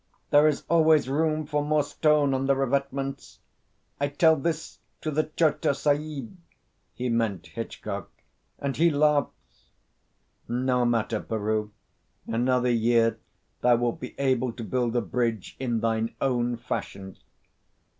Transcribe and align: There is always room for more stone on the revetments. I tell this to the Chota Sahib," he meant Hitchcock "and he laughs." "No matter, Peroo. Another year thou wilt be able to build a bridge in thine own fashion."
There 0.31 0.47
is 0.47 0.63
always 0.67 1.07
room 1.07 1.45
for 1.45 1.63
more 1.63 1.83
stone 1.83 2.33
on 2.33 2.47
the 2.47 2.55
revetments. 2.55 3.37
I 3.99 4.07
tell 4.07 4.35
this 4.35 4.79
to 5.01 5.11
the 5.11 5.25
Chota 5.37 5.75
Sahib," 5.75 6.35
he 6.95 7.07
meant 7.07 7.45
Hitchcock 7.45 8.09
"and 8.57 8.75
he 8.75 8.89
laughs." 8.89 9.69
"No 10.47 10.85
matter, 10.85 11.19
Peroo. 11.19 11.69
Another 12.25 12.71
year 12.71 13.19
thou 13.61 13.75
wilt 13.75 13.99
be 13.99 14.15
able 14.19 14.51
to 14.53 14.63
build 14.63 14.95
a 14.95 15.01
bridge 15.01 15.55
in 15.59 15.81
thine 15.81 16.15
own 16.19 16.57
fashion." 16.57 17.15